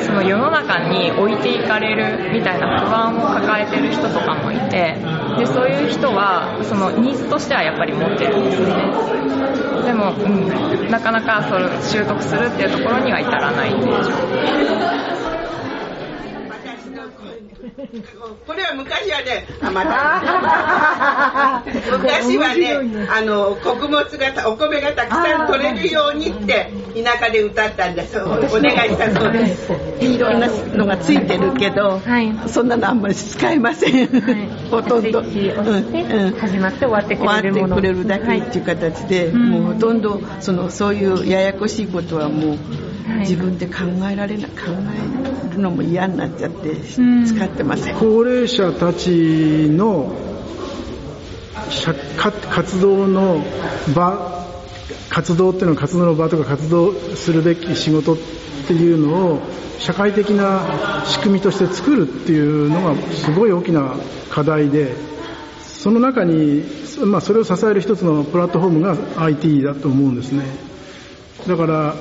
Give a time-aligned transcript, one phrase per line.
[0.00, 4.96] その世の中に置いていかれるみたいな不安を抱えてる人とかもいて
[5.38, 8.90] でそういう人はそのニーズとしてはやっぱり持ってるんですよね。
[9.84, 15.13] でも、うん、なかなかそれ習得するっていうところには至らないんでしょう
[18.46, 21.62] これは昔はね、 あ、また。
[21.92, 26.70] 昔はね、あの、穀物が、お米がたくさん取れるようにって、
[27.02, 28.18] 田舎で歌ったんです。
[28.18, 29.72] お願いしたそうです。
[30.00, 32.00] いろんなのがついてるけど、
[32.46, 34.08] そんなのあんまり使えません。
[34.70, 35.22] ほとんど。
[35.22, 37.76] 始まって終わってくれるもの。
[37.76, 42.58] 終わってくれるだけっていう形で、もうほとんど、その、そういうややこしいことはもう、
[43.24, 44.56] 自分で考えられない、考
[45.50, 47.96] えるのも嫌になっちゃって、使ってません。
[47.96, 50.14] 高齢者たちの
[52.50, 53.42] 活動の
[53.94, 54.44] 場
[55.08, 58.16] 活動っていうのは活動の場とか活動するべき仕事っ
[58.66, 59.40] ていうのを
[59.78, 63.94] 社会的な仕組みとして作るっていうのがすごい大きな
[64.30, 64.94] 課題で
[65.60, 66.64] その中に、
[67.04, 70.44] まあ、それを支える一つのプラットフォームが IT だと思うんですね。
[71.46, 71.94] だから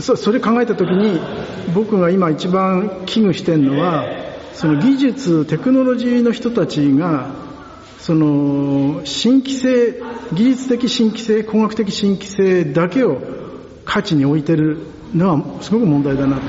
[0.00, 1.20] そそれ考えた時に
[1.74, 4.06] 僕が今一番危惧してるのは
[4.54, 7.30] その技術テクノロジーの人たちが
[7.98, 10.00] その新規性
[10.32, 13.20] 技術的新規性工学的新規性だけを
[13.84, 14.78] 価値に置いてる
[15.14, 16.42] のはすごく問題だなと。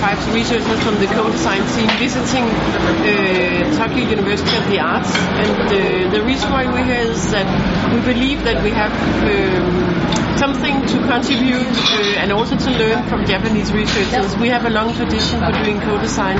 [0.00, 6.10] Five researchers from the co-design team visiting uh, Tokyo University of the Arts, and uh,
[6.12, 7.48] the reason why we're here is that
[7.92, 8.92] we believe that we have
[9.24, 14.36] um, something to contribute uh, and also to learn from Japanese researchers.
[14.36, 16.38] We have a long tradition for doing co-design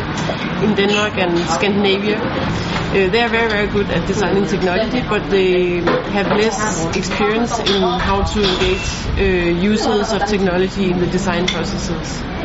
[0.62, 2.21] in Denmark and Scandinavia.
[2.21, 5.81] Uh, they are very, very good at designing technology, but they
[6.12, 8.87] have less experience in how to engage
[9.19, 9.23] uh,
[9.73, 12.36] users of technology in the design processes.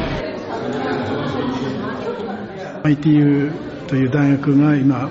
[2.83, 5.09] ITU という大学が今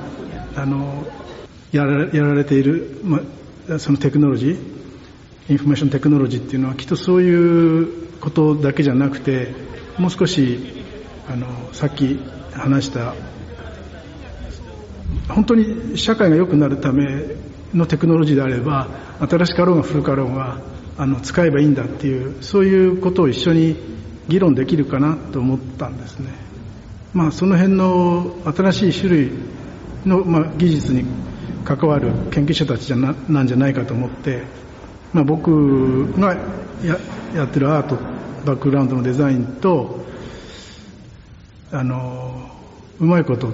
[0.56, 1.06] あの
[1.72, 3.20] やらやられている、ま
[3.70, 9.54] あ、そのテクノロジー information technology っていうのはきっとそういうことだけじゃなくて
[9.98, 10.84] もう少し
[11.28, 12.19] あのさっき
[12.53, 13.14] 話した
[15.28, 17.37] 本当に社会が良くなるため
[17.75, 18.88] のテクノロジーであれば
[19.20, 20.60] 新しかろうが古かろうが
[20.98, 23.76] あの使えばいいんだっていうそういうことを一緒に
[24.28, 26.50] 議論できるかなと思ったんですね。
[27.12, 29.33] まあ、その辺の新しい種類
[30.07, 31.05] の、まあ、技術に
[31.65, 34.45] 関わる研究者たちじゃななんじゃないかと思って、
[35.12, 36.37] まあ、僕が
[36.85, 36.99] や
[37.35, 37.97] やってるアート
[38.45, 40.05] バックグラウンドのデザインと
[41.73, 42.51] あの
[42.99, 43.53] うまいこと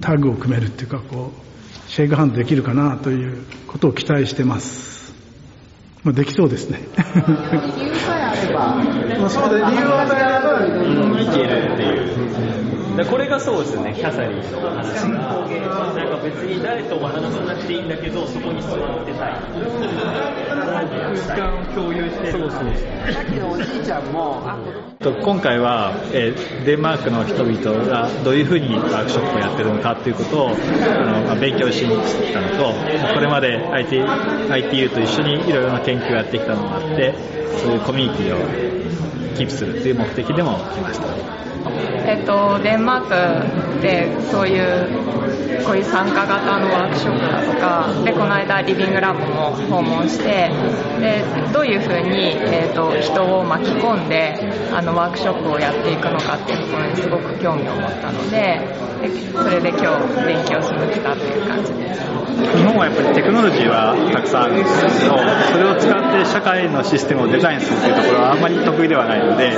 [0.00, 5.14] タッグを組めるっていうかこうシェイクハンドできるかなということを期待してます、
[6.02, 6.80] まあ、できそうですね。
[7.76, 9.28] 理由さえあれば。
[9.28, 11.79] そうで理由を与えればいける。
[13.04, 15.08] だこれがそうですよね、キャサリンの話が。
[15.08, 19.34] なんか別に誰とも話さなくていいんだけど、そこに座ってたい。
[21.40, 24.42] 間を共有してそうそうさっきのおじいちゃんも、
[25.22, 32.74] 今回は、えーデンマークの人々がどういうふうにワークショップをやってるのかっていうことをあの、まあ勉強しに来てきたのと
[33.14, 37.14] これまで IT ITU と一緒にいろいろな研究をやってきたのがあって
[37.62, 41.49] そういうコミュニティをキープするっていう目的でも来ました。
[42.06, 44.88] えっと、デンマークでそういう
[45.64, 50.50] こういう参加型のワークショップだとかでこの間リビングラボも訪問して
[51.00, 51.22] で
[51.52, 54.38] どういうふうに、えっと、人を巻き込んで
[54.72, 58.60] あのワークショップをやっていくのかっていうところにすごく興味を持ったので
[59.00, 59.10] で
[59.42, 61.79] それで今日勉強しに来たっていう感じです。
[61.90, 65.18] 日本はやっぱりテクノロジーはたくさんあるんですけど、
[65.52, 69.52] それを使って社会のシステムをデザインするというところはあんまり得意ではないので、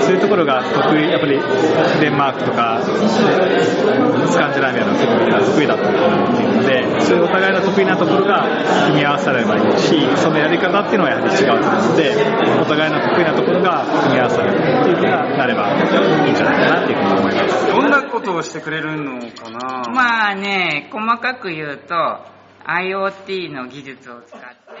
[0.00, 1.38] そういうところが得意、やっぱり
[2.00, 8.48] デンマークとかスカンジナビアの国々が得意だったと思っているので、そういうお互いの得意なところが
[8.86, 12.14] 組み合わされればいいし、そのやり方っていうのはやはり違うと思うので、
[12.60, 16.83] お互いの得意なところが組み合わされるっていうふうになればいいんじゃないかな
[18.24, 19.84] ことをしてくれるのかな？
[19.92, 21.92] まあね、細かく言うと、
[22.64, 24.72] IoT の技術を使って、世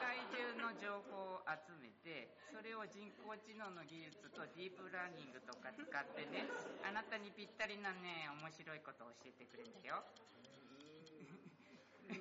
[0.00, 5.84] 界中の情報を集めて、それを人工知能の技術とディープラーニングとか使っ
[6.16, 6.48] てね、
[6.88, 10.00] あなたにぴったりなね、面白いことを教えてくれるんだよ。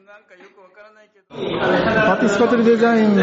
[0.04, 1.32] なんかよくわからないけど。
[1.32, 3.22] パーティスパトリーデザインって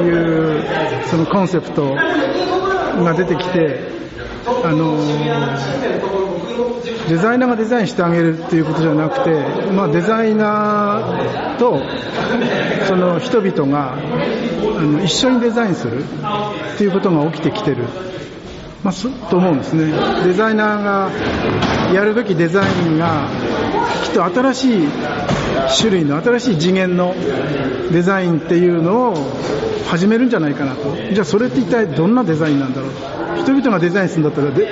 [0.00, 0.08] い
[0.56, 0.64] う
[1.04, 3.80] そのコンセプトが出てきて、
[4.64, 4.96] あの
[7.08, 9.30] デザイナーがデザインしてあげるっていうことじゃなくて、
[9.72, 11.80] まあ、デザイナーと
[12.86, 13.96] その人々があ
[14.82, 17.84] の一緒にデザインするっていうことが起きてきてる。
[18.84, 19.92] まあ、と思うんですね。
[20.24, 23.28] デザイナーがやるべきデザインが
[24.04, 24.88] きっと新しい
[25.76, 27.14] 種類の新しい次元の
[27.92, 29.14] デザインっていうのを
[29.88, 30.94] 始めるんじゃないかなと。
[31.12, 33.38] じゃあそれって一体どんなデザインなんだろう。
[33.38, 34.68] 人々がデザインするんだったらデ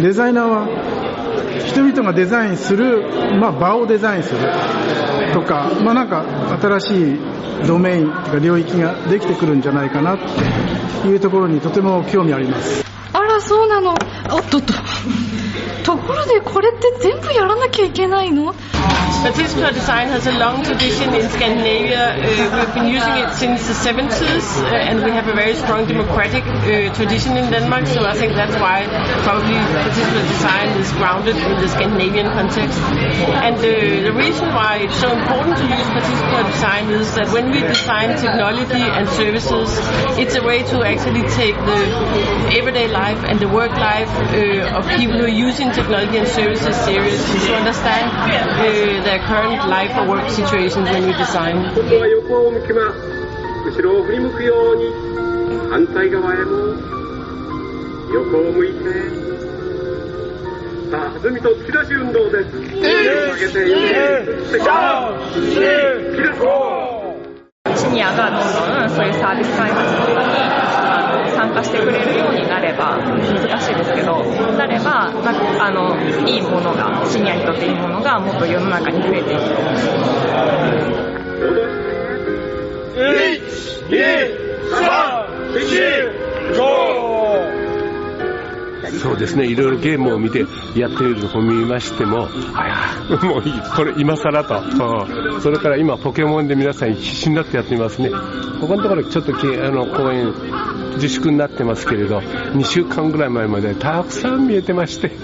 [0.00, 0.66] デザイナーは
[1.66, 3.02] 人々がデザインする、
[3.38, 4.40] まあ、場をデザインする
[5.32, 6.24] とか、まあ、なんか
[6.60, 7.18] 新しい
[7.66, 10.18] ドメインとか領域ができてくるんじゃないかなっ
[11.02, 12.89] ていうところにとても興味あります。
[13.39, 13.91] あら、そうなの。
[14.29, 14.73] おっとっと。
[15.85, 18.53] ところでこれって全部やらなきゃいけないの
[19.25, 22.13] Participatory design has a long tradition in Scandinavia.
[22.13, 25.87] Uh, we've been using it since the 70s, uh, and we have a very strong
[25.87, 27.87] democratic uh, tradition in Denmark.
[27.87, 28.85] So I think that's why
[29.25, 32.77] probably participatory design is grounded in the Scandinavian context.
[32.77, 37.49] And uh, the reason why it's so important to use participatory design is that when
[37.49, 39.73] we design technology and services,
[40.21, 41.81] it's a way to actually take the
[42.61, 46.74] everyday life and the work life uh, of people who are using technology and services
[46.82, 48.26] seriously to understand uh,
[49.06, 51.56] their current life or work situations when we design.
[53.62, 54.90] 後ろを振り向くように
[55.70, 56.74] 反対側へも
[58.12, 58.80] 横を向いて
[60.90, 62.70] さあ弾みと突き出し運動です上
[63.38, 63.52] げて
[67.76, 70.22] シニアがどんどんそういうサービス開発とか
[71.24, 72.29] に参加してくれるよう
[72.70, 74.22] れば難しいですけど
[74.56, 79.88] なればなあのいいものがシニアにとっていいものがもっと世の中に増えていくと思います。
[82.96, 83.96] 1、2、
[84.70, 85.50] 3、
[86.54, 86.56] 4、
[87.06, 87.09] 5!
[88.98, 90.40] そうですね、いろいろゲームを見て
[90.74, 95.40] やっているのを見ましても、あや、 もういい、これ今更と、うん。
[95.40, 98.10] それから今ポケモンで皆さん必死になってやっていますね。
[98.60, 100.32] ここのところちょっとけあの公演
[100.94, 105.14] 自粛になってますけれど、2週間ぐらい前までたくさん見えてまして、 ね、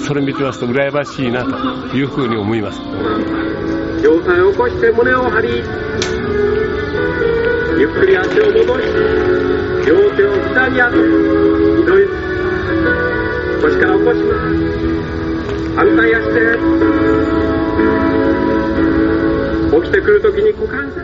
[0.00, 2.80] それ見てますと羨ましいなというふうに思います。
[4.02, 5.48] 上体を起こして胸を張り
[7.78, 8.86] ゆっくり足を戻し
[9.86, 10.98] 両手を下に上げ
[11.80, 12.13] 二度ゆ
[13.62, 14.40] 腰から起こします。
[15.76, 16.40] 反対足で
[19.82, 21.03] 起きてくるときに股関節。